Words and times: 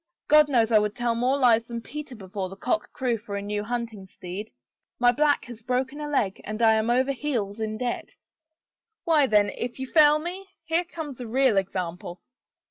"God 0.31 0.49
knows 0.49 0.71
I 0.71 0.79
would 0.79 0.95
tell 0.95 1.13
onore 1.15 1.37
lies 1.39 1.67
than 1.67 1.79
Peter 1.79 2.15
before 2.15 2.49
the 2.49 2.55
cock 2.55 2.91
crew 2.91 3.19
for 3.19 3.35
a 3.35 3.41
new 3.43 3.63
hunting 3.63 4.07
steed.^ 4.07 4.51
My 4.97 5.11
black 5.11 5.45
has 5.45 5.61
broken 5.61 6.01
a 6.01 6.09
leg 6.09 6.41
and 6.43 6.59
I 6.59 6.73
am 6.73 6.89
over 6.89 7.11
heels 7.11 7.59
in 7.59 7.77
debt." 7.77 8.07
63 8.07 8.07
«it 8.07 8.15
THE 8.15 8.15
FAVOR 8.15 8.93
OF 8.95 8.95
KINGS 8.95 9.01
"Why, 9.05 9.27
then, 9.27 9.49
if 9.63 9.79
you 9.79 9.85
fail 9.85 10.17
me, 10.17 10.47
here 10.65 10.85
comes 10.85 11.21
a 11.21 11.27
real 11.27 11.55
ex 11.59 11.75
ample." 11.75 12.19